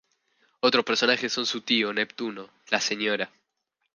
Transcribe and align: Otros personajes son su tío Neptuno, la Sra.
Otros 0.61 0.83
personajes 0.83 1.31
son 1.31 1.45
su 1.45 1.61
tío 1.61 1.93
Neptuno, 1.93 2.49
la 2.71 2.81
Sra. 2.81 3.29